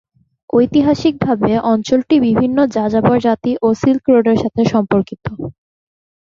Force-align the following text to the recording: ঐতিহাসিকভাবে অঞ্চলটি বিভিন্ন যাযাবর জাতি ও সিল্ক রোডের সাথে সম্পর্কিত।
ঐতিহাসিকভাবে 0.53 1.51
অঞ্চলটি 1.71 2.15
বিভিন্ন 2.27 2.57
যাযাবর 2.75 3.17
জাতি 3.25 3.51
ও 3.61 3.77
সিল্ক 3.81 4.03
রোডের 4.13 4.37
সাথে 4.43 4.61
সম্পর্কিত। 4.73 5.25